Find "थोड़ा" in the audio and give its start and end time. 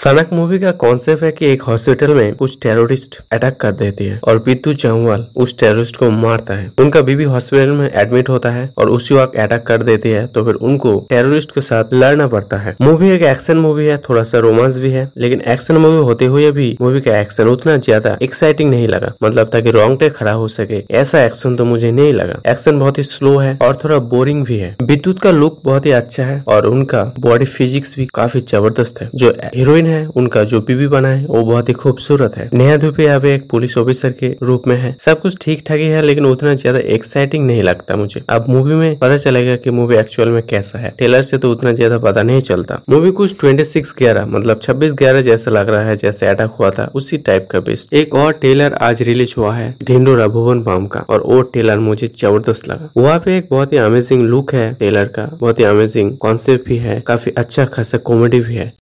14.08-14.22, 23.84-23.98